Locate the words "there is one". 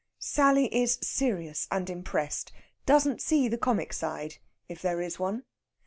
4.81-5.43